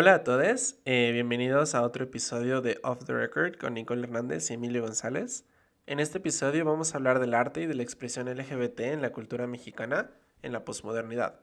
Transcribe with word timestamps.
Hola 0.00 0.14
a 0.14 0.24
todos, 0.24 0.78
eh, 0.86 1.10
bienvenidos 1.12 1.74
a 1.74 1.82
otro 1.82 2.04
episodio 2.04 2.62
de 2.62 2.80
Off 2.84 3.04
the 3.04 3.12
Record 3.12 3.56
con 3.56 3.74
Nicole 3.74 4.04
Hernández 4.04 4.50
y 4.50 4.54
Emilio 4.54 4.80
González. 4.80 5.44
En 5.84 6.00
este 6.00 6.16
episodio 6.16 6.64
vamos 6.64 6.94
a 6.94 6.96
hablar 6.96 7.20
del 7.20 7.34
arte 7.34 7.60
y 7.60 7.66
de 7.66 7.74
la 7.74 7.82
expresión 7.82 8.26
LGBT 8.26 8.80
en 8.80 9.02
la 9.02 9.12
cultura 9.12 9.46
mexicana 9.46 10.08
en 10.40 10.52
la 10.52 10.64
posmodernidad. 10.64 11.40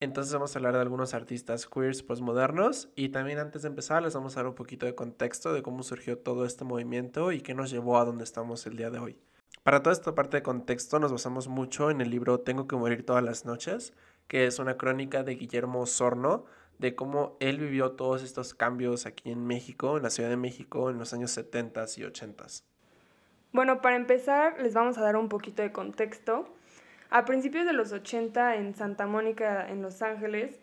Entonces 0.00 0.32
vamos 0.32 0.56
a 0.56 0.58
hablar 0.58 0.72
de 0.72 0.80
algunos 0.80 1.12
artistas 1.12 1.66
queers 1.66 2.02
postmodernos 2.02 2.88
y 2.96 3.10
también 3.10 3.40
antes 3.40 3.60
de 3.60 3.68
empezar 3.68 4.02
les 4.02 4.14
vamos 4.14 4.38
a 4.38 4.40
dar 4.40 4.46
un 4.46 4.54
poquito 4.54 4.86
de 4.86 4.94
contexto 4.94 5.52
de 5.52 5.60
cómo 5.60 5.82
surgió 5.82 6.16
todo 6.16 6.46
este 6.46 6.64
movimiento 6.64 7.30
y 7.30 7.42
qué 7.42 7.52
nos 7.52 7.70
llevó 7.70 7.98
a 7.98 8.06
donde 8.06 8.24
estamos 8.24 8.66
el 8.66 8.78
día 8.78 8.88
de 8.88 9.00
hoy. 9.00 9.18
Para 9.64 9.82
toda 9.82 9.92
esta 9.92 10.14
parte 10.14 10.38
de 10.38 10.42
contexto 10.42 10.98
nos 10.98 11.12
basamos 11.12 11.46
mucho 11.46 11.90
en 11.90 12.00
el 12.00 12.08
libro 12.08 12.40
Tengo 12.40 12.66
que 12.66 12.76
morir 12.76 13.04
todas 13.04 13.22
las 13.22 13.44
noches, 13.44 13.92
que 14.28 14.46
es 14.46 14.58
una 14.58 14.78
crónica 14.78 15.24
de 15.24 15.34
Guillermo 15.34 15.84
Sorno, 15.84 16.46
de 16.78 16.94
cómo 16.94 17.36
él 17.40 17.58
vivió 17.58 17.92
todos 17.92 18.22
estos 18.22 18.54
cambios 18.54 19.06
aquí 19.06 19.30
en 19.30 19.46
México, 19.46 19.96
en 19.96 20.02
la 20.02 20.10
Ciudad 20.10 20.30
de 20.30 20.36
México, 20.36 20.90
en 20.90 20.98
los 20.98 21.12
años 21.12 21.30
70 21.32 21.84
y 21.96 22.04
80. 22.04 22.44
Bueno, 23.52 23.80
para 23.80 23.96
empezar, 23.96 24.60
les 24.60 24.74
vamos 24.74 24.98
a 24.98 25.02
dar 25.02 25.16
un 25.16 25.28
poquito 25.28 25.62
de 25.62 25.72
contexto. 25.72 26.48
A 27.10 27.24
principios 27.24 27.66
de 27.66 27.72
los 27.72 27.92
80 27.92 28.56
en 28.56 28.74
Santa 28.74 29.06
Mónica, 29.06 29.68
en 29.68 29.82
Los 29.82 30.02
Ángeles, 30.02 30.60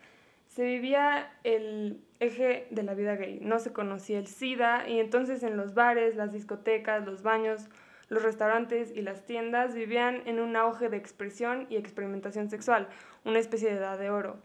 se 0.48 0.64
vivía 0.64 1.34
el 1.44 2.00
eje 2.20 2.68
de 2.70 2.84
la 2.84 2.94
vida 2.94 3.16
gay. 3.16 3.40
No 3.42 3.60
se 3.60 3.74
conocía 3.74 4.20
el 4.20 4.28
SIDA 4.28 4.88
y 4.88 5.00
entonces 5.00 5.44
en 5.44 5.58
los 5.58 5.74
bares, 5.74 6.16
las 6.16 6.32
discotecas, 6.32 7.06
los 7.06 7.24
baños, 7.24 7.68
los 8.08 8.24
restaurantes 8.24 8.96
y 8.96 9.02
las 9.02 9.26
tiendas 9.26 9.74
vivían 9.74 10.22
en 10.26 10.40
un 10.40 10.56
auge 10.56 10.90
de 10.90 10.98
expresión 10.98 11.66
y 11.70 11.78
experimentación 11.78 12.50
sexual, 12.50 12.88
una 13.26 13.40
especie 13.40 13.70
de 13.70 13.78
edad 13.78 13.98
de 13.98 14.12
oro. 14.12 14.38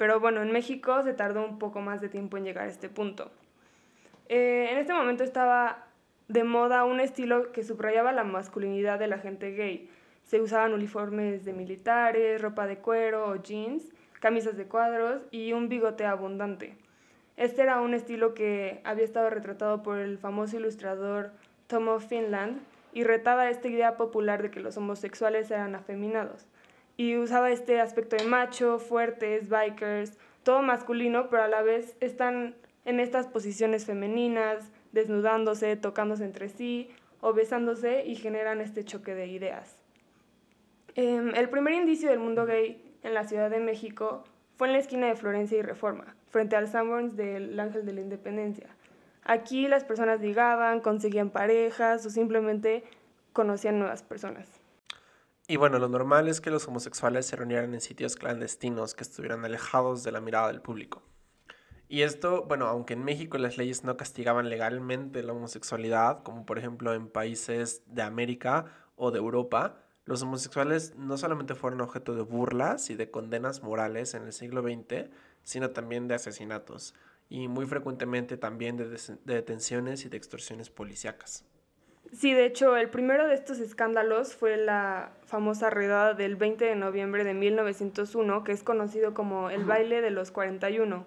Pero 0.00 0.18
bueno, 0.18 0.40
en 0.40 0.50
México 0.50 1.02
se 1.02 1.12
tardó 1.12 1.44
un 1.44 1.58
poco 1.58 1.82
más 1.82 2.00
de 2.00 2.08
tiempo 2.08 2.38
en 2.38 2.44
llegar 2.44 2.64
a 2.64 2.70
este 2.70 2.88
punto. 2.88 3.30
Eh, 4.30 4.68
en 4.70 4.78
este 4.78 4.94
momento 4.94 5.24
estaba 5.24 5.84
de 6.26 6.42
moda 6.42 6.84
un 6.84 7.00
estilo 7.00 7.52
que 7.52 7.62
subrayaba 7.62 8.10
la 8.12 8.24
masculinidad 8.24 8.98
de 8.98 9.08
la 9.08 9.18
gente 9.18 9.50
gay. 9.50 9.90
Se 10.24 10.40
usaban 10.40 10.72
uniformes 10.72 11.44
de 11.44 11.52
militares, 11.52 12.40
ropa 12.40 12.66
de 12.66 12.78
cuero 12.78 13.28
o 13.28 13.42
jeans, 13.42 13.92
camisas 14.20 14.56
de 14.56 14.64
cuadros 14.64 15.20
y 15.30 15.52
un 15.52 15.68
bigote 15.68 16.06
abundante. 16.06 16.78
Este 17.36 17.60
era 17.60 17.82
un 17.82 17.92
estilo 17.92 18.32
que 18.32 18.80
había 18.84 19.04
estado 19.04 19.28
retratado 19.28 19.82
por 19.82 19.98
el 19.98 20.16
famoso 20.16 20.56
ilustrador 20.56 21.30
Tomo 21.66 22.00
Finland 22.00 22.62
y 22.94 23.04
retaba 23.04 23.50
esta 23.50 23.68
idea 23.68 23.98
popular 23.98 24.40
de 24.40 24.50
que 24.50 24.60
los 24.60 24.78
homosexuales 24.78 25.50
eran 25.50 25.74
afeminados 25.74 26.46
y 27.00 27.16
usaba 27.16 27.50
este 27.50 27.80
aspecto 27.80 28.16
de 28.16 28.24
macho, 28.24 28.78
fuertes, 28.78 29.48
bikers, 29.48 30.18
todo 30.42 30.60
masculino, 30.60 31.30
pero 31.30 31.44
a 31.44 31.48
la 31.48 31.62
vez 31.62 31.96
están 32.00 32.54
en 32.84 33.00
estas 33.00 33.26
posiciones 33.26 33.86
femeninas, 33.86 34.70
desnudándose, 34.92 35.76
tocándose 35.76 36.26
entre 36.26 36.50
sí 36.50 36.90
o 37.22 37.32
besándose 37.32 38.04
y 38.04 38.16
generan 38.16 38.60
este 38.60 38.84
choque 38.84 39.14
de 39.14 39.28
ideas. 39.28 39.82
Em, 40.94 41.34
el 41.34 41.48
primer 41.48 41.72
indicio 41.72 42.10
del 42.10 42.18
mundo 42.18 42.44
gay 42.44 42.94
en 43.02 43.14
la 43.14 43.24
Ciudad 43.24 43.48
de 43.48 43.60
México 43.60 44.22
fue 44.58 44.66
en 44.66 44.74
la 44.74 44.80
esquina 44.80 45.06
de 45.06 45.16
Florencia 45.16 45.56
y 45.56 45.62
Reforma, 45.62 46.14
frente 46.28 46.56
al 46.56 46.68
Sanborns 46.68 47.16
del 47.16 47.58
Ángel 47.58 47.86
de 47.86 47.94
la 47.94 48.02
Independencia. 48.02 48.66
Aquí 49.24 49.68
las 49.68 49.84
personas 49.84 50.20
ligaban, 50.20 50.80
conseguían 50.80 51.30
parejas 51.30 52.04
o 52.04 52.10
simplemente 52.10 52.84
conocían 53.32 53.78
nuevas 53.78 54.02
personas. 54.02 54.59
Y 55.50 55.56
bueno, 55.56 55.80
lo 55.80 55.88
normal 55.88 56.28
es 56.28 56.40
que 56.40 56.52
los 56.52 56.68
homosexuales 56.68 57.26
se 57.26 57.34
reunieran 57.34 57.74
en 57.74 57.80
sitios 57.80 58.14
clandestinos 58.14 58.94
que 58.94 59.02
estuvieran 59.02 59.44
alejados 59.44 60.04
de 60.04 60.12
la 60.12 60.20
mirada 60.20 60.46
del 60.46 60.60
público. 60.60 61.02
Y 61.88 62.02
esto, 62.02 62.44
bueno, 62.44 62.68
aunque 62.68 62.92
en 62.92 63.02
México 63.02 63.36
las 63.36 63.58
leyes 63.58 63.82
no 63.82 63.96
castigaban 63.96 64.48
legalmente 64.48 65.24
la 65.24 65.32
homosexualidad, 65.32 66.22
como 66.22 66.46
por 66.46 66.60
ejemplo 66.60 66.94
en 66.94 67.08
países 67.08 67.82
de 67.86 68.02
América 68.02 68.66
o 68.94 69.10
de 69.10 69.18
Europa, 69.18 69.82
los 70.04 70.22
homosexuales 70.22 70.94
no 70.94 71.18
solamente 71.18 71.56
fueron 71.56 71.80
objeto 71.80 72.14
de 72.14 72.22
burlas 72.22 72.88
y 72.88 72.94
de 72.94 73.10
condenas 73.10 73.64
morales 73.64 74.14
en 74.14 74.26
el 74.26 74.32
siglo 74.32 74.62
XX, 74.62 75.10
sino 75.42 75.70
también 75.70 76.06
de 76.06 76.14
asesinatos, 76.14 76.94
y 77.28 77.48
muy 77.48 77.66
frecuentemente 77.66 78.36
también 78.36 78.76
de, 78.76 78.84
de 78.86 79.34
detenciones 79.34 80.04
y 80.04 80.10
de 80.10 80.16
extorsiones 80.16 80.70
policíacas. 80.70 81.44
Sí, 82.12 82.34
de 82.34 82.44
hecho, 82.44 82.76
el 82.76 82.90
primero 82.90 83.28
de 83.28 83.34
estos 83.34 83.60
escándalos 83.60 84.34
fue 84.34 84.56
la 84.56 85.12
famosa 85.26 85.70
redada 85.70 86.14
del 86.14 86.34
20 86.34 86.64
de 86.64 86.74
noviembre 86.74 87.22
de 87.22 87.34
1901, 87.34 88.42
que 88.42 88.52
es 88.52 88.64
conocido 88.64 89.14
como 89.14 89.48
el 89.48 89.64
baile 89.64 90.00
de 90.00 90.10
los 90.10 90.32
41. 90.32 91.06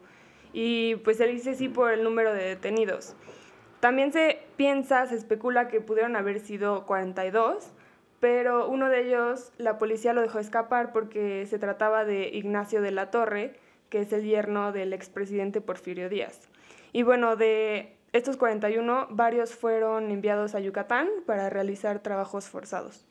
Y 0.53 0.95
pues 0.97 1.17
se 1.17 1.27
dice 1.27 1.55
sí 1.55 1.67
por 1.67 1.91
el 1.91 2.03
número 2.03 2.33
de 2.33 2.43
detenidos. 2.43 3.15
También 3.81 4.13
se 4.13 4.39
piensa, 4.55 5.05
se 5.07 5.15
especula 5.15 5.67
que 5.67 5.81
pudieron 5.81 6.15
haber 6.15 6.39
sido 6.39 6.85
42, 6.85 7.73
pero 8.21 8.69
uno 8.69 8.87
de 8.87 9.01
ellos 9.01 9.51
la 9.57 9.77
policía 9.77 10.13
lo 10.13 10.21
dejó 10.21 10.39
escapar 10.39 10.93
porque 10.93 11.45
se 11.47 11.59
trataba 11.59 12.05
de 12.05 12.29
Ignacio 12.29 12.81
de 12.81 12.91
la 12.91 13.11
Torre, 13.11 13.59
que 13.89 13.99
es 13.99 14.13
el 14.13 14.23
yerno 14.23 14.71
del 14.71 14.93
expresidente 14.93 15.59
Porfirio 15.59 16.07
Díaz. 16.07 16.47
Y 16.93 17.03
bueno, 17.03 17.35
de 17.35 17.92
estos 18.13 18.37
41, 18.37 19.07
varios 19.09 19.55
fueron 19.55 20.11
enviados 20.11 20.53
a 20.53 20.59
Yucatán 20.59 21.09
para 21.25 21.49
realizar 21.49 21.99
trabajos 21.99 22.45
forzados. 22.45 23.05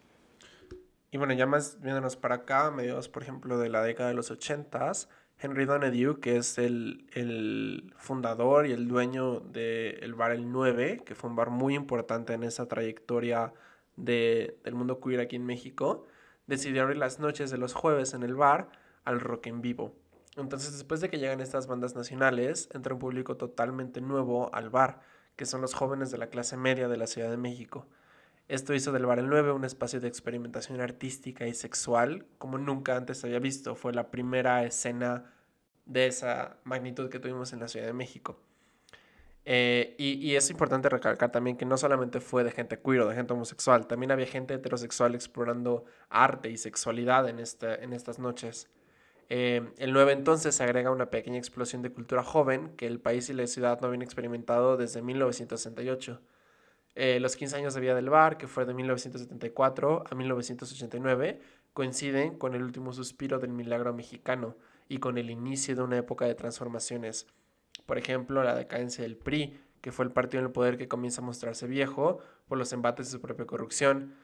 Y 1.11 1.19
bueno, 1.19 1.35
ya 1.35 1.45
más 1.45 1.81
viéndonos 1.83 2.17
para 2.17 2.37
acá, 2.37 2.71
mediados, 2.71 3.09
por 3.09 3.23
ejemplo, 3.23 3.59
de 3.59 3.69
la 3.69 3.83
década 3.83 4.09
de 4.09 4.15
los 4.15 4.31
80, 4.31 4.93
Henry 5.41 5.65
Donadieu, 5.65 6.21
que 6.21 6.37
es 6.37 6.57
el, 6.57 7.93
fundador 7.99 8.67
y 8.67 8.73
el 8.73 8.87
dueño 8.87 9.41
del 9.41 10.15
bar 10.15 10.31
El 10.31 10.53
9, 10.53 11.03
que 11.05 11.15
fue 11.17 11.29
un 11.29 11.37
bar 11.37 11.51
muy 11.51 11.75
importante 11.75 12.33
en 12.33 12.45
esa 12.45 12.69
trayectoria 12.69 13.53
del 13.97 14.55
mundo 14.73 15.01
queer 15.01 15.21
aquí 15.21 15.37
en 15.37 15.45
México, 15.45 16.07
decidió 16.47 16.83
abrir 16.83 16.97
las 16.97 17.19
noches 17.19 17.51
de 17.51 17.59
los 17.59 17.75
jueves 17.75 18.15
en 18.15 18.23
el 18.23 18.37
bar 18.37 18.71
al 19.05 19.21
rock 19.21 19.49
en 19.49 19.63
vivo. 19.63 19.97
Entonces, 20.37 20.73
después 20.73 21.01
de 21.01 21.11
que 21.11 21.19
llegan 21.19 21.41
estas 21.41 21.67
bandas 21.67 21.95
nacionales, 21.95 22.69
entra 22.73 22.95
un 22.95 23.01
público 23.01 23.37
totalmente 23.37 24.01
nuevo 24.01 24.53
al 24.55 24.71
bar, 24.71 25.01
que 25.37 25.45
son 25.45 25.61
los 25.61 25.75
jóvenes 25.75 26.11
de 26.11 26.19
la 26.19 26.29
clase 26.29 26.57
media 26.57 26.89
de 26.89 26.97
la 26.97 27.07
Ciudad 27.07 27.31
de 27.31 27.37
México. 27.37 27.87
Esto 28.49 28.75
hizo 28.75 28.93
del 28.93 29.07
Bar 29.07 29.19
El 29.19 29.29
9 29.29 29.53
un 29.53 29.65
espacio 29.65 30.01
de 30.01 30.09
experimentación 30.09 30.81
artística 30.81 31.47
y 31.47 31.55
sexual 31.55 32.27
como 32.39 32.59
nunca 32.59 32.97
antes 32.97 33.25
había 33.25 33.39
visto. 33.39 33.75
Fue 33.75 33.93
la 33.93 34.11
primera 34.11 34.65
escena 34.65 35.33
de 35.87 36.07
esa 36.07 36.57
magnitud 36.65 37.09
que 37.09 37.19
tuvimos 37.19 37.53
en 37.53 37.61
la 37.61 37.69
Ciudad 37.69 37.87
de 37.87 37.93
México. 37.93 38.39
Eh, 39.45 39.97
y, 39.99 40.35
es 40.37 40.51
importante 40.51 40.89
recalcar 40.89 41.33
también 41.33 41.57
que 41.57 41.65
no 41.65 41.77
solamente 41.77 42.21
fue 42.21 42.45
de 42.45 42.53
gente 42.53 42.79
queer 42.79 43.01
o 43.01 43.09
de 43.09 43.17
gente 43.17 43.33
homosexual, 43.33 43.89
también 43.89 44.13
había 44.13 44.27
gente 44.27 44.55
heterosexual 44.55 45.17
explorando 45.17 45.85
arte 46.11 46.49
y 46.49 46.57
sexualidad 46.57 47.29
en, 47.29 47.41
en 47.41 47.93
estas 47.93 48.19
noches. 48.21 48.71
Eh, 49.29 49.73
el 49.79 49.93
9 49.93 50.13
entonces 50.13 50.61
agrega 50.61 50.91
una 50.91 51.11
pequeña 51.11 51.39
explosión 51.39 51.83
de 51.83 51.91
cultura 51.91 52.23
joven 52.23 52.77
que 52.77 52.87
el 52.87 53.01
país 53.01 53.31
y 53.31 53.33
la 53.33 53.47
ciudad 53.47 53.81
no 53.81 53.89
habían 53.89 54.03
experimentado 54.03 54.77
desde 54.77 55.03
1968. 55.03 56.21
Eh, 56.95 57.21
los 57.21 57.37
15 57.37 57.57
años 57.57 57.75
de 57.75 57.81
vida 57.81 57.95
del 57.95 58.11
bar, 58.11 58.37
que 58.37 58.47
fue 58.47 58.67
de 58.67 58.75
1974 58.75 60.05
a 60.11 60.15
1989, 60.15 61.41
coinciden 61.73 62.37
con 62.37 62.55
el 62.55 62.63
último 62.63 62.93
suspiro 62.93 63.39
del 63.39 63.53
milagro 63.53 63.95
mexicano 63.95 64.57
y 64.89 64.99
con 64.99 65.17
el 65.17 65.31
inicio 65.31 65.75
de 65.75 65.83
una 65.83 65.97
época 65.97 66.27
de 66.27 66.35
transformaciones. 66.35 67.27
Por 67.87 67.97
ejemplo, 67.97 68.43
la 68.43 68.55
decadencia 68.55 69.03
del 69.03 69.17
PRI, 69.17 69.59
que 69.81 69.93
fue 69.93 70.05
el 70.05 70.13
partido 70.13 70.41
en 70.41 70.47
el 70.47 70.53
poder 70.53 70.77
que 70.77 70.89
comienza 70.89 71.23
a 71.23 71.25
mostrarse 71.25 71.67
viejo 71.67 72.19
por 72.47 72.59
los 72.59 72.73
embates 72.73 73.07
de 73.07 73.13
su 73.13 73.21
propia 73.21 73.47
corrupción, 73.47 74.15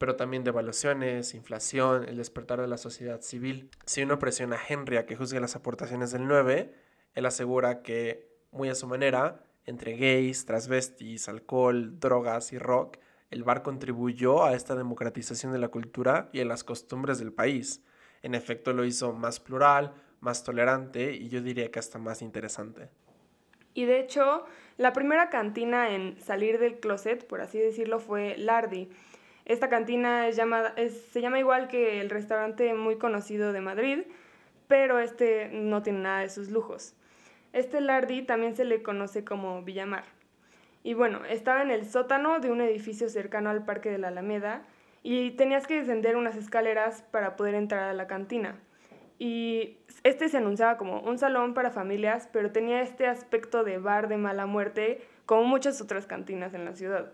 pero 0.00 0.16
también 0.16 0.44
devaluaciones, 0.44 1.34
inflación, 1.34 2.08
el 2.08 2.16
despertar 2.16 2.58
de 2.58 2.66
la 2.66 2.78
sociedad 2.78 3.20
civil. 3.20 3.70
Si 3.84 4.02
uno 4.02 4.18
presiona 4.18 4.56
a 4.56 4.60
Henry 4.66 4.96
a 4.96 5.04
que 5.04 5.14
juzgue 5.14 5.40
las 5.40 5.56
aportaciones 5.56 6.10
del 6.10 6.26
9, 6.26 6.72
él 7.14 7.26
asegura 7.26 7.82
que, 7.82 8.26
muy 8.50 8.70
a 8.70 8.74
su 8.74 8.86
manera, 8.86 9.44
entre 9.66 9.98
gays, 9.98 10.46
transvestis, 10.46 11.28
alcohol, 11.28 12.00
drogas 12.00 12.54
y 12.54 12.58
rock, 12.58 12.96
el 13.28 13.44
bar 13.44 13.62
contribuyó 13.62 14.42
a 14.42 14.54
esta 14.54 14.74
democratización 14.74 15.52
de 15.52 15.58
la 15.58 15.68
cultura 15.68 16.30
y 16.32 16.40
a 16.40 16.46
las 16.46 16.64
costumbres 16.64 17.18
del 17.18 17.34
país. 17.34 17.84
En 18.22 18.34
efecto, 18.34 18.72
lo 18.72 18.86
hizo 18.86 19.12
más 19.12 19.38
plural, 19.38 19.92
más 20.20 20.44
tolerante 20.44 21.12
y 21.12 21.28
yo 21.28 21.42
diría 21.42 21.70
que 21.70 21.78
hasta 21.78 21.98
más 21.98 22.22
interesante. 22.22 22.88
Y 23.74 23.84
de 23.84 24.00
hecho, 24.00 24.46
la 24.78 24.94
primera 24.94 25.28
cantina 25.28 25.94
en 25.94 26.18
salir 26.18 26.58
del 26.58 26.80
closet, 26.80 27.26
por 27.26 27.42
así 27.42 27.58
decirlo, 27.58 28.00
fue 28.00 28.38
Lardy 28.38 28.88
esta 29.52 29.68
cantina 29.68 30.26
se 30.32 31.20
llama 31.20 31.38
igual 31.40 31.66
que 31.66 32.00
el 32.00 32.08
restaurante 32.08 32.72
muy 32.72 32.98
conocido 32.98 33.52
de 33.52 33.60
Madrid, 33.60 34.02
pero 34.68 35.00
este 35.00 35.48
no 35.52 35.82
tiene 35.82 35.98
nada 35.98 36.20
de 36.20 36.28
sus 36.28 36.50
lujos. 36.50 36.94
Este 37.52 37.80
Lardi 37.80 38.22
también 38.22 38.54
se 38.54 38.64
le 38.64 38.82
conoce 38.84 39.24
como 39.24 39.62
Villamar. 39.62 40.04
Y 40.84 40.94
bueno, 40.94 41.24
estaba 41.24 41.62
en 41.62 41.72
el 41.72 41.84
sótano 41.84 42.38
de 42.38 42.52
un 42.52 42.60
edificio 42.60 43.08
cercano 43.08 43.50
al 43.50 43.64
Parque 43.64 43.90
de 43.90 43.98
la 43.98 44.08
Alameda 44.08 44.62
y 45.02 45.32
tenías 45.32 45.66
que 45.66 45.80
descender 45.80 46.16
unas 46.16 46.36
escaleras 46.36 47.02
para 47.10 47.34
poder 47.34 47.56
entrar 47.56 47.88
a 47.88 47.94
la 47.94 48.06
cantina. 48.06 48.56
y 49.18 49.76
este 50.02 50.30
se 50.30 50.38
anunciaba 50.38 50.78
como 50.78 51.00
un 51.00 51.18
salón 51.18 51.52
para 51.52 51.70
familias, 51.70 52.28
pero 52.32 52.52
tenía 52.52 52.80
este 52.80 53.06
aspecto 53.06 53.64
de 53.64 53.76
bar 53.76 54.08
de 54.08 54.16
mala 54.16 54.46
muerte, 54.46 55.02
como 55.26 55.44
muchas 55.44 55.82
otras 55.82 56.06
cantinas 56.06 56.54
en 56.54 56.64
la 56.64 56.74
ciudad. 56.74 57.12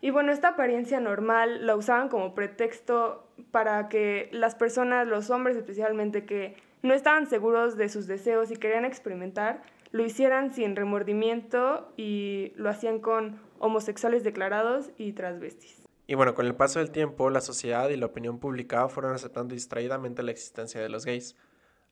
Y 0.00 0.10
bueno, 0.10 0.32
esta 0.32 0.48
apariencia 0.48 1.00
normal 1.00 1.66
la 1.66 1.76
usaban 1.76 2.08
como 2.08 2.34
pretexto 2.34 3.26
para 3.50 3.88
que 3.88 4.28
las 4.32 4.54
personas, 4.54 5.06
los 5.06 5.30
hombres 5.30 5.56
especialmente, 5.56 6.24
que 6.24 6.56
no 6.82 6.94
estaban 6.94 7.26
seguros 7.26 7.76
de 7.76 7.88
sus 7.88 8.06
deseos 8.06 8.50
y 8.50 8.56
querían 8.56 8.84
experimentar, 8.84 9.62
lo 9.92 10.04
hicieran 10.04 10.52
sin 10.52 10.76
remordimiento 10.76 11.92
y 11.96 12.52
lo 12.56 12.68
hacían 12.68 13.00
con 13.00 13.40
homosexuales 13.58 14.24
declarados 14.24 14.90
y 14.98 15.12
transvestis. 15.12 15.82
Y 16.06 16.14
bueno, 16.14 16.34
con 16.34 16.46
el 16.46 16.54
paso 16.54 16.78
del 16.78 16.90
tiempo, 16.90 17.30
la 17.30 17.40
sociedad 17.40 17.88
y 17.88 17.96
la 17.96 18.06
opinión 18.06 18.38
pública 18.38 18.88
fueron 18.88 19.14
aceptando 19.14 19.54
distraídamente 19.54 20.22
la 20.22 20.30
existencia 20.30 20.80
de 20.80 20.88
los 20.88 21.04
gays. 21.04 21.34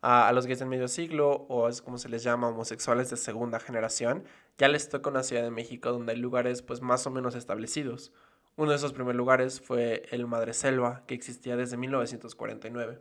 A, 0.06 0.30
los 0.32 0.46
gays 0.46 0.58
del 0.58 0.68
medio 0.68 0.86
siglo, 0.86 1.46
o 1.48 1.66
es 1.66 1.80
como 1.80 1.96
se 1.96 2.10
les 2.10 2.22
llama, 2.22 2.48
homosexuales 2.48 3.08
de 3.08 3.16
segunda 3.16 3.58
generación, 3.58 4.24
ya 4.58 4.68
les 4.68 4.90
toca 4.90 5.08
una 5.08 5.22
ciudad 5.22 5.42
de 5.42 5.50
México 5.50 5.92
donde 5.92 6.12
hay 6.12 6.18
lugares 6.18 6.60
pues 6.60 6.82
más 6.82 7.06
o 7.06 7.10
menos 7.10 7.34
establecidos. 7.34 8.12
Uno 8.56 8.72
de 8.72 8.76
esos 8.76 8.92
primeros 8.92 9.16
lugares 9.16 9.62
fue 9.62 10.02
el 10.10 10.26
Madre 10.26 10.52
Selva, 10.52 11.04
que 11.06 11.14
existía 11.14 11.56
desde 11.56 11.78
1949. 11.78 12.98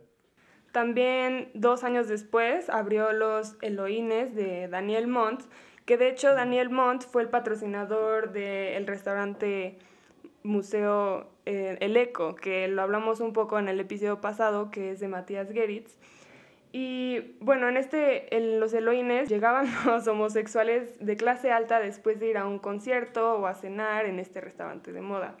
También 0.72 1.50
dos 1.52 1.84
años 1.84 2.08
después 2.08 2.70
abrió 2.70 3.12
los 3.12 3.56
Eloines 3.60 4.34
de 4.34 4.66
Daniel 4.68 5.06
Montt, 5.06 5.42
que 5.84 5.98
de 5.98 6.08
hecho 6.08 6.34
Daniel 6.34 6.70
Montt 6.70 7.04
fue 7.04 7.20
el 7.20 7.28
patrocinador 7.28 8.32
del 8.32 8.86
restaurante 8.86 9.78
Museo 10.42 11.28
eh, 11.44 11.76
El 11.80 11.98
Eco, 11.98 12.34
que 12.34 12.66
lo 12.68 12.80
hablamos 12.80 13.20
un 13.20 13.34
poco 13.34 13.58
en 13.58 13.68
el 13.68 13.78
episodio 13.78 14.22
pasado, 14.22 14.70
que 14.70 14.90
es 14.92 15.00
de 15.00 15.08
Matías 15.08 15.52
Geritz. 15.52 15.98
Y 16.76 17.36
bueno, 17.38 17.68
en, 17.68 17.76
este, 17.76 18.36
en 18.36 18.58
los 18.58 18.74
Eloines 18.74 19.28
llegaban 19.28 19.68
los 19.86 20.08
homosexuales 20.08 20.98
de 20.98 21.16
clase 21.16 21.52
alta 21.52 21.78
después 21.78 22.18
de 22.18 22.30
ir 22.30 22.36
a 22.36 22.48
un 22.48 22.58
concierto 22.58 23.36
o 23.36 23.46
a 23.46 23.54
cenar 23.54 24.06
en 24.06 24.18
este 24.18 24.40
restaurante 24.40 24.92
de 24.92 25.00
moda. 25.00 25.36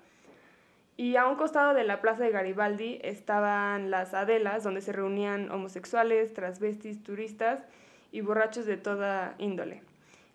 Y 0.96 1.16
a 1.16 1.26
un 1.26 1.34
costado 1.34 1.74
de 1.74 1.82
la 1.82 2.00
plaza 2.00 2.22
de 2.22 2.30
Garibaldi 2.30 3.00
estaban 3.02 3.90
las 3.90 4.14
Adelas, 4.14 4.62
donde 4.62 4.80
se 4.80 4.92
reunían 4.92 5.50
homosexuales, 5.50 6.32
transvestis, 6.34 7.02
turistas 7.02 7.64
y 8.12 8.20
borrachos 8.20 8.64
de 8.64 8.76
toda 8.76 9.34
índole. 9.38 9.82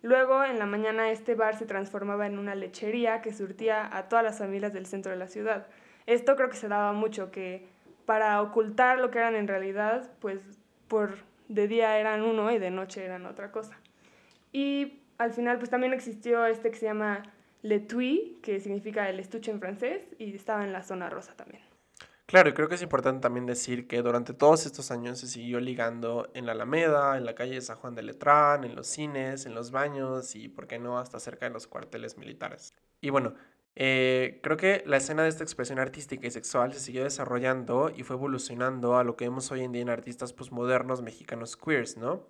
Luego, 0.02 0.44
en 0.44 0.58
la 0.58 0.66
mañana, 0.66 1.10
este 1.10 1.34
bar 1.34 1.56
se 1.56 1.64
transformaba 1.64 2.26
en 2.26 2.38
una 2.38 2.54
lechería 2.54 3.22
que 3.22 3.32
surtía 3.32 3.88
a 3.96 4.10
todas 4.10 4.22
las 4.22 4.38
familias 4.38 4.74
del 4.74 4.84
centro 4.84 5.12
de 5.12 5.16
la 5.18 5.28
ciudad. 5.28 5.66
Esto 6.04 6.36
creo 6.36 6.50
que 6.50 6.58
se 6.58 6.68
daba 6.68 6.92
mucho, 6.92 7.30
que 7.30 7.66
para 8.04 8.42
ocultar 8.42 8.98
lo 8.98 9.10
que 9.10 9.18
eran 9.18 9.34
en 9.34 9.48
realidad, 9.48 10.10
pues 10.20 10.59
por 10.90 11.18
de 11.48 11.68
día 11.68 11.98
eran 11.98 12.22
uno 12.22 12.50
y 12.50 12.58
de 12.58 12.70
noche 12.70 13.04
eran 13.04 13.24
otra 13.24 13.52
cosa. 13.52 13.78
Y 14.52 15.00
al 15.18 15.32
final, 15.32 15.58
pues 15.58 15.70
también 15.70 15.92
existió 15.92 16.44
este 16.44 16.70
que 16.70 16.76
se 16.76 16.86
llama 16.86 17.22
Le 17.62 17.78
Tui, 17.78 18.40
que 18.42 18.58
significa 18.58 19.08
el 19.08 19.20
estuche 19.20 19.52
en 19.52 19.60
francés, 19.60 20.08
y 20.18 20.34
estaba 20.34 20.64
en 20.64 20.72
la 20.72 20.82
zona 20.82 21.08
rosa 21.08 21.34
también. 21.36 21.62
Claro, 22.26 22.50
y 22.50 22.52
creo 22.52 22.68
que 22.68 22.74
es 22.74 22.82
importante 22.82 23.20
también 23.20 23.46
decir 23.46 23.86
que 23.86 24.02
durante 24.02 24.34
todos 24.34 24.66
estos 24.66 24.90
años 24.90 25.18
se 25.18 25.26
siguió 25.26 25.60
ligando 25.60 26.28
en 26.34 26.46
la 26.46 26.52
Alameda, 26.52 27.16
en 27.16 27.24
la 27.24 27.34
calle 27.34 27.54
de 27.54 27.60
San 27.60 27.76
Juan 27.76 27.94
de 27.94 28.02
Letrán, 28.02 28.64
en 28.64 28.74
los 28.74 28.86
cines, 28.88 29.46
en 29.46 29.54
los 29.54 29.70
baños 29.70 30.34
y, 30.34 30.48
por 30.48 30.66
qué 30.66 30.78
no, 30.78 30.98
hasta 30.98 31.20
cerca 31.20 31.46
de 31.46 31.52
los 31.52 31.66
cuarteles 31.66 32.18
militares. 32.18 32.74
Y 33.00 33.10
bueno, 33.10 33.34
eh, 33.82 34.40
creo 34.42 34.58
que 34.58 34.82
la 34.84 34.98
escena 34.98 35.22
de 35.22 35.30
esta 35.30 35.42
expresión 35.42 35.78
artística 35.78 36.26
y 36.26 36.30
sexual 36.30 36.74
se 36.74 36.80
siguió 36.80 37.02
desarrollando 37.02 37.90
y 37.96 38.02
fue 38.02 38.16
evolucionando 38.16 38.98
a 38.98 39.04
lo 39.04 39.16
que 39.16 39.24
vemos 39.24 39.50
hoy 39.52 39.62
en 39.62 39.72
día 39.72 39.80
en 39.80 39.88
artistas 39.88 40.34
postmodernos 40.34 41.00
mexicanos 41.00 41.56
queers, 41.56 41.96
¿no? 41.96 42.26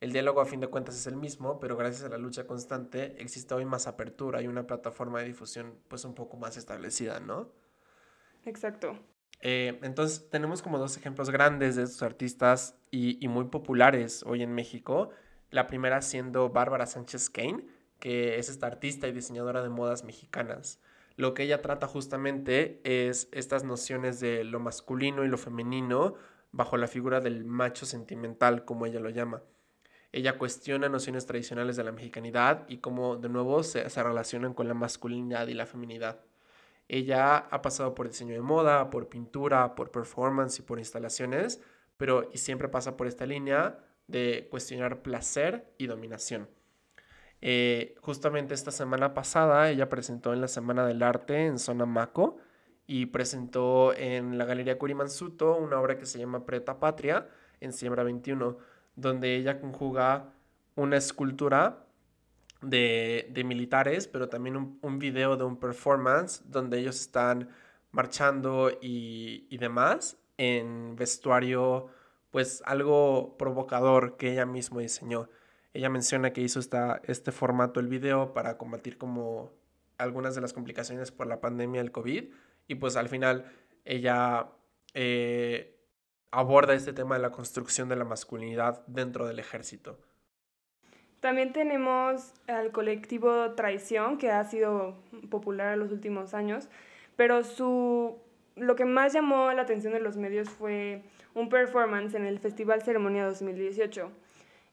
El 0.00 0.12
diálogo 0.12 0.42
a 0.42 0.44
fin 0.44 0.60
de 0.60 0.66
cuentas 0.66 0.96
es 0.96 1.06
el 1.06 1.16
mismo, 1.16 1.58
pero 1.58 1.74
gracias 1.78 2.04
a 2.04 2.10
la 2.10 2.18
lucha 2.18 2.46
constante 2.46 3.14
existe 3.18 3.54
hoy 3.54 3.64
más 3.64 3.86
apertura 3.86 4.42
y 4.42 4.46
una 4.46 4.66
plataforma 4.66 5.20
de 5.20 5.24
difusión 5.24 5.72
pues 5.88 6.04
un 6.04 6.14
poco 6.14 6.36
más 6.36 6.58
establecida, 6.58 7.18
¿no? 7.18 7.50
Exacto. 8.44 8.98
Eh, 9.40 9.80
entonces 9.82 10.28
tenemos 10.28 10.60
como 10.60 10.76
dos 10.78 10.98
ejemplos 10.98 11.30
grandes 11.30 11.76
de 11.76 11.84
estos 11.84 12.02
artistas 12.02 12.76
y, 12.90 13.26
muy 13.26 13.46
populares 13.46 14.22
hoy 14.26 14.42
en 14.42 14.52
México. 14.52 15.08
La 15.48 15.66
primera 15.66 16.02
siendo 16.02 16.50
Bárbara 16.50 16.84
Sánchez 16.84 17.30
Kane, 17.30 17.64
que 18.00 18.38
es 18.38 18.50
esta 18.50 18.66
artista 18.66 19.08
y 19.08 19.12
diseñadora 19.12 19.62
de 19.62 19.70
modas 19.70 20.04
mexicanas. 20.04 20.78
Lo 21.20 21.34
que 21.34 21.42
ella 21.42 21.60
trata 21.60 21.86
justamente 21.86 22.80
es 22.82 23.28
estas 23.32 23.62
nociones 23.62 24.20
de 24.20 24.42
lo 24.42 24.58
masculino 24.58 25.22
y 25.22 25.28
lo 25.28 25.36
femenino 25.36 26.14
bajo 26.50 26.78
la 26.78 26.86
figura 26.86 27.20
del 27.20 27.44
macho 27.44 27.84
sentimental, 27.84 28.64
como 28.64 28.86
ella 28.86 29.00
lo 29.00 29.10
llama. 29.10 29.42
Ella 30.12 30.38
cuestiona 30.38 30.88
nociones 30.88 31.26
tradicionales 31.26 31.76
de 31.76 31.84
la 31.84 31.92
mexicanidad 31.92 32.64
y 32.70 32.78
cómo 32.78 33.18
de 33.18 33.28
nuevo 33.28 33.62
se 33.62 33.86
relacionan 34.02 34.54
con 34.54 34.66
la 34.66 34.72
masculinidad 34.72 35.46
y 35.48 35.52
la 35.52 35.66
feminidad. 35.66 36.20
Ella 36.88 37.36
ha 37.36 37.60
pasado 37.60 37.94
por 37.94 38.08
diseño 38.08 38.32
de 38.32 38.40
moda, 38.40 38.88
por 38.88 39.10
pintura, 39.10 39.74
por 39.74 39.90
performance 39.90 40.60
y 40.60 40.62
por 40.62 40.78
instalaciones, 40.78 41.60
pero 41.98 42.30
y 42.32 42.38
siempre 42.38 42.68
pasa 42.70 42.96
por 42.96 43.06
esta 43.06 43.26
línea 43.26 43.78
de 44.06 44.48
cuestionar 44.50 45.02
placer 45.02 45.70
y 45.76 45.86
dominación. 45.86 46.48
Eh, 47.42 47.94
justamente 48.00 48.54
esta 48.54 48.70
semana 48.70 49.14
pasada 49.14 49.70
ella 49.70 49.88
presentó 49.88 50.32
en 50.32 50.40
la 50.40 50.48
Semana 50.48 50.86
del 50.86 51.02
Arte 51.02 51.46
en 51.46 51.58
Zona 51.58 51.86
Maco 51.86 52.36
y 52.86 53.06
presentó 53.06 53.94
en 53.94 54.36
la 54.36 54.44
Galería 54.44 54.78
Curimansuto 54.78 55.56
una 55.56 55.80
obra 55.80 55.96
que 55.96 56.06
se 56.06 56.18
llama 56.18 56.44
Preta 56.44 56.80
Patria 56.80 57.28
en 57.60 57.72
Siembra 57.72 58.02
21, 58.02 58.58
donde 58.96 59.36
ella 59.36 59.60
conjuga 59.60 60.32
una 60.74 60.96
escultura 60.96 61.86
de, 62.62 63.42
militares, 63.44 64.06
pero 64.06 64.28
también 64.28 64.78
un, 64.82 64.98
video 64.98 65.36
de 65.36 65.44
un 65.44 65.56
performance 65.56 66.42
donde 66.46 66.78
ellos 66.78 67.00
están 67.00 67.48
marchando 67.90 68.70
y, 68.80 69.56
demás 69.58 70.18
en 70.36 70.96
vestuario, 70.96 71.88
pues 72.30 72.62
algo 72.64 73.36
provocador 73.38 74.16
que 74.16 74.32
ella 74.32 74.46
misma 74.46 74.80
diseñó. 74.80 75.28
Ella 75.72 75.88
menciona 75.88 76.32
que 76.32 76.40
hizo 76.40 76.58
esta, 76.58 77.00
este 77.04 77.32
formato 77.32 77.80
el 77.80 77.88
video 77.88 78.32
para 78.32 78.58
combatir 78.58 78.98
como 78.98 79.52
algunas 79.98 80.34
de 80.34 80.40
las 80.40 80.52
complicaciones 80.52 81.12
por 81.12 81.26
la 81.26 81.40
pandemia 81.40 81.80
del 81.80 81.92
COVID 81.92 82.24
y 82.66 82.74
pues 82.76 82.96
al 82.96 83.08
final 83.08 83.44
ella 83.84 84.48
eh, 84.94 85.76
aborda 86.30 86.74
este 86.74 86.92
tema 86.92 87.16
de 87.16 87.22
la 87.22 87.30
construcción 87.30 87.88
de 87.88 87.96
la 87.96 88.04
masculinidad 88.04 88.84
dentro 88.86 89.26
del 89.26 89.38
ejército. 89.38 89.98
También 91.20 91.52
tenemos 91.52 92.32
al 92.46 92.72
colectivo 92.72 93.52
Traición, 93.52 94.16
que 94.16 94.30
ha 94.30 94.42
sido 94.44 94.96
popular 95.28 95.74
en 95.74 95.80
los 95.80 95.92
últimos 95.92 96.32
años, 96.32 96.68
pero 97.16 97.44
su, 97.44 98.16
lo 98.56 98.74
que 98.74 98.86
más 98.86 99.12
llamó 99.12 99.52
la 99.52 99.62
atención 99.62 99.92
de 99.92 100.00
los 100.00 100.16
medios 100.16 100.48
fue 100.48 101.02
un 101.34 101.50
performance 101.50 102.14
en 102.14 102.24
el 102.24 102.38
Festival 102.38 102.82
Ceremonia 102.82 103.26
2018. 103.26 104.10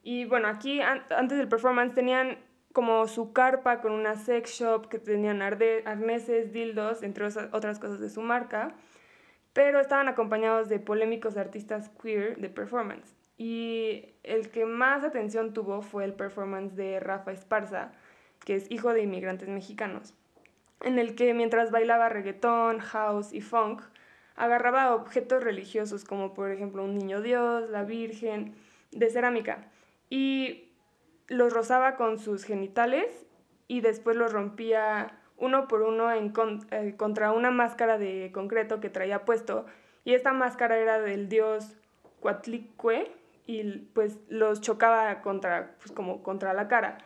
Y 0.02 0.24
bueno, 0.24 0.48
aquí 0.48 0.80
antes 0.80 1.38
del 1.38 1.48
performance 1.48 1.94
tenían 1.94 2.38
como 2.72 3.08
su 3.08 3.32
carpa 3.32 3.80
con 3.80 3.92
una 3.92 4.14
sex 4.14 4.50
shop 4.50 4.88
que 4.88 4.98
tenían 4.98 5.42
arneses, 5.42 6.52
dildos, 6.52 7.02
entre 7.02 7.26
otras 7.26 7.78
cosas 7.78 7.98
de 8.00 8.10
su 8.10 8.20
marca, 8.20 8.74
pero 9.52 9.80
estaban 9.80 10.08
acompañados 10.08 10.68
de 10.68 10.78
polémicos 10.78 11.36
artistas 11.36 11.90
queer 12.00 12.36
de 12.36 12.48
performance. 12.48 13.16
Y 13.36 14.14
el 14.22 14.50
que 14.50 14.64
más 14.64 15.04
atención 15.04 15.52
tuvo 15.52 15.82
fue 15.82 16.04
el 16.04 16.12
performance 16.14 16.74
de 16.76 17.00
Rafa 17.00 17.32
Esparza, 17.32 17.92
que 18.44 18.54
es 18.54 18.70
hijo 18.70 18.92
de 18.92 19.02
inmigrantes 19.02 19.48
mexicanos, 19.48 20.14
en 20.80 20.98
el 20.98 21.14
que 21.14 21.34
mientras 21.34 21.70
bailaba 21.70 22.08
reggaetón, 22.08 22.78
house 22.78 23.32
y 23.32 23.40
funk, 23.40 23.82
agarraba 24.36 24.94
objetos 24.94 25.42
religiosos 25.42 26.04
como 26.04 26.34
por 26.34 26.50
ejemplo 26.50 26.84
un 26.84 26.96
niño 26.96 27.20
Dios, 27.22 27.68
la 27.70 27.82
Virgen, 27.82 28.54
de 28.92 29.10
cerámica, 29.10 29.68
y 30.10 30.72
los 31.26 31.52
rozaba 31.52 31.96
con 31.96 32.18
sus 32.18 32.44
genitales 32.44 33.26
y 33.66 33.80
después 33.80 34.16
los 34.16 34.32
rompía 34.32 35.18
uno 35.36 35.68
por 35.68 35.82
uno 35.82 36.12
en 36.12 36.32
eh, 36.70 36.94
contra 36.96 37.32
una 37.32 37.50
máscara 37.50 37.98
de 37.98 38.30
concreto 38.32 38.80
que 38.80 38.90
traía 38.90 39.24
puesto, 39.24 39.66
y 40.04 40.14
esta 40.14 40.32
máscara 40.32 40.78
era 40.78 40.98
del 40.98 41.28
dios 41.28 41.76
Cuatlicue, 42.20 43.12
y 43.46 43.78
pues 43.94 44.18
los 44.28 44.60
chocaba 44.60 45.22
contra, 45.22 45.76
pues 45.78 45.92
como 45.92 46.22
contra 46.22 46.52
la 46.52 46.68
cara. 46.68 46.98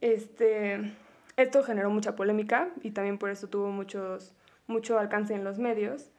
Este, 0.00 0.94
esto 1.36 1.62
generó 1.62 1.90
mucha 1.90 2.16
polémica 2.16 2.70
y 2.82 2.92
también 2.92 3.18
por 3.18 3.30
eso 3.30 3.48
tuvo 3.48 3.68
muchos, 3.68 4.34
mucho 4.66 4.98
alcance 4.98 5.34
en 5.34 5.44
los 5.44 5.58
medios. 5.58 6.10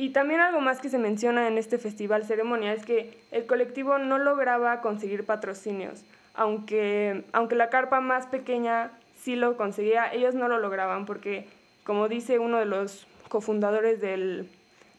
Y 0.00 0.12
también 0.12 0.40
algo 0.40 0.62
más 0.62 0.80
que 0.80 0.88
se 0.88 0.96
menciona 0.96 1.46
en 1.46 1.58
este 1.58 1.76
festival 1.76 2.24
ceremonia 2.24 2.72
es 2.72 2.86
que 2.86 3.18
el 3.32 3.44
colectivo 3.44 3.98
no 3.98 4.16
lograba 4.16 4.80
conseguir 4.80 5.26
patrocinios. 5.26 6.06
Aunque, 6.32 7.24
aunque 7.32 7.54
la 7.54 7.68
carpa 7.68 8.00
más 8.00 8.26
pequeña 8.26 8.92
sí 9.14 9.36
lo 9.36 9.58
conseguía, 9.58 10.10
ellos 10.10 10.34
no 10.34 10.48
lo 10.48 10.58
lograban 10.58 11.04
porque, 11.04 11.46
como 11.84 12.08
dice 12.08 12.38
uno 12.38 12.56
de 12.56 12.64
los 12.64 13.06
cofundadores 13.28 14.00
del, 14.00 14.48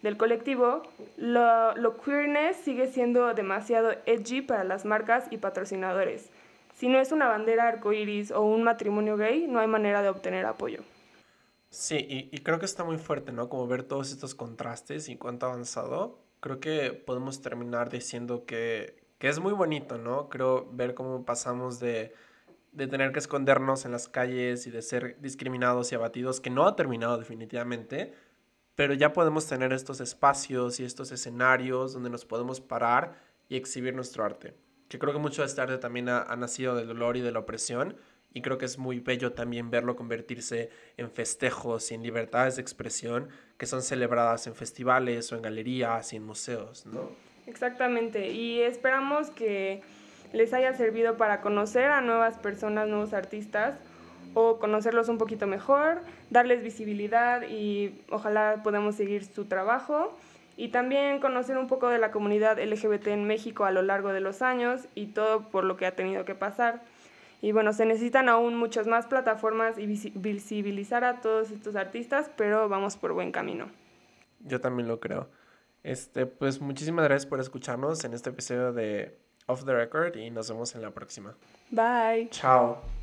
del 0.03 0.17
colectivo, 0.17 0.83
lo, 1.17 1.75
lo 1.77 1.99
queerness 1.99 2.57
sigue 2.57 2.85
siendo 2.85 3.33
demasiado 3.33 3.93
edgy 4.05 4.41
para 4.41 4.63
las 4.63 4.85
marcas 4.85 5.25
y 5.31 5.37
patrocinadores. 5.37 6.29
Si 6.75 6.89
no 6.89 6.99
es 6.99 7.11
una 7.11 7.27
bandera 7.27 7.67
arcoíris 7.67 8.29
o 8.29 8.43
un 8.43 8.61
matrimonio 8.61 9.17
gay, 9.17 9.47
no 9.47 9.61
hay 9.61 9.67
manera 9.67 10.03
de 10.03 10.09
obtener 10.09 10.45
apoyo. 10.45 10.83
Sí, 11.71 11.95
y, 11.95 12.29
y, 12.35 12.39
creo 12.39 12.59
que 12.59 12.65
está 12.65 12.83
muy 12.83 12.97
fuerte, 12.97 13.31
¿no? 13.31 13.47
Como 13.47 13.65
ver 13.65 13.83
todos 13.83 14.11
estos 14.11 14.35
contrastes 14.35 15.07
y 15.07 15.15
cuánto 15.17 15.45
avanzado. 15.45 16.19
Creo 16.41 16.59
que 16.59 16.91
podemos 16.91 17.41
terminar 17.41 17.89
diciendo 17.89 18.45
que, 18.45 19.01
que 19.19 19.29
es 19.29 19.39
muy 19.39 19.53
bonito, 19.53 19.97
¿no? 19.97 20.27
Creo 20.27 20.69
ver 20.73 20.93
cómo 20.95 21.23
pasamos 21.23 21.79
de, 21.79 22.13
de 22.73 22.87
tener 22.87 23.13
que 23.13 23.19
escondernos 23.19 23.85
en 23.85 23.93
las 23.93 24.09
calles 24.09 24.67
y 24.67 24.71
de 24.71 24.81
ser 24.81 25.17
discriminados 25.21 25.91
y 25.91 25.95
abatidos, 25.95 26.41
que 26.41 26.49
no 26.49 26.67
ha 26.67 26.75
terminado 26.75 27.17
definitivamente, 27.17 28.13
pero 28.75 28.93
ya 28.93 29.13
podemos 29.13 29.47
tener 29.47 29.71
estos 29.71 30.01
espacios 30.01 30.79
y 30.81 30.83
estos 30.83 31.11
escenarios 31.13 31.93
donde 31.93 32.09
nos 32.09 32.25
podemos 32.25 32.59
parar 32.59 33.15
y 33.47 33.55
exhibir 33.55 33.95
nuestro 33.95 34.25
arte. 34.25 34.55
Que 34.89 34.99
creo 34.99 35.13
que 35.13 35.19
mucho 35.19 35.41
de 35.41 35.47
este 35.47 35.61
arte 35.61 35.77
también 35.77 36.09
ha, 36.09 36.23
ha 36.23 36.35
nacido 36.35 36.75
del 36.75 36.87
dolor 36.87 37.15
y 37.15 37.21
de 37.21 37.31
la 37.31 37.39
opresión, 37.39 37.95
y 38.33 38.41
creo 38.41 38.57
que 38.57 38.65
es 38.65 38.77
muy 38.77 38.99
bello 38.99 39.33
también 39.33 39.69
verlo 39.69 39.95
convertirse 39.95 40.69
en 40.97 41.11
festejos 41.11 41.91
y 41.91 41.95
en 41.95 42.03
libertades 42.03 42.55
de 42.55 42.61
expresión 42.61 43.29
que 43.57 43.65
son 43.65 43.81
celebradas 43.81 44.47
en 44.47 44.55
festivales 44.55 45.31
o 45.31 45.35
en 45.35 45.41
galerías 45.41 46.13
y 46.13 46.17
en 46.17 46.25
museos, 46.25 46.85
¿no? 46.85 47.11
Exactamente, 47.47 48.29
y 48.29 48.61
esperamos 48.61 49.29
que 49.31 49.81
les 50.33 50.53
haya 50.53 50.73
servido 50.73 51.17
para 51.17 51.41
conocer 51.41 51.91
a 51.91 52.01
nuevas 52.01 52.37
personas, 52.37 52.87
nuevos 52.87 53.13
artistas 53.13 53.75
o 54.33 54.59
conocerlos 54.59 55.09
un 55.09 55.17
poquito 55.17 55.47
mejor, 55.47 56.01
darles 56.29 56.63
visibilidad 56.63 57.43
y 57.49 58.01
ojalá 58.09 58.61
podamos 58.63 58.95
seguir 58.95 59.25
su 59.25 59.45
trabajo 59.45 60.17
y 60.55 60.69
también 60.69 61.19
conocer 61.19 61.57
un 61.57 61.67
poco 61.67 61.89
de 61.89 61.97
la 61.97 62.11
comunidad 62.11 62.59
LGBT 62.63 63.07
en 63.07 63.25
México 63.25 63.65
a 63.65 63.71
lo 63.71 63.81
largo 63.81 64.13
de 64.13 64.21
los 64.21 64.41
años 64.41 64.87
y 64.95 65.07
todo 65.07 65.49
por 65.49 65.63
lo 65.63 65.75
que 65.75 65.85
ha 65.85 65.95
tenido 65.95 66.23
que 66.23 66.35
pasar. 66.35 66.81
Y 67.41 67.51
bueno, 67.51 67.73
se 67.73 67.85
necesitan 67.85 68.29
aún 68.29 68.55
muchas 68.55 68.85
más 68.85 69.07
plataformas 69.07 69.77
y 69.79 69.87
visibilizar 69.87 71.03
a 71.03 71.21
todos 71.21 71.49
estos 71.49 71.75
artistas, 71.75 72.29
pero 72.37 72.69
vamos 72.69 72.97
por 72.97 73.13
buen 73.13 73.31
camino. 73.31 73.67
Yo 74.41 74.61
también 74.61 74.87
lo 74.87 74.99
creo. 74.99 75.27
Este, 75.83 76.27
pues 76.27 76.61
muchísimas 76.61 77.05
gracias 77.05 77.25
por 77.25 77.39
escucharnos 77.39 78.03
en 78.03 78.13
este 78.13 78.29
episodio 78.29 78.71
de 78.73 79.17
Off 79.47 79.65
the 79.65 79.73
Record 79.73 80.15
y 80.15 80.29
nos 80.29 80.49
vemos 80.49 80.75
en 80.75 80.83
la 80.83 80.91
próxima. 80.91 81.35
Bye. 81.71 82.29
Chao. 82.29 83.00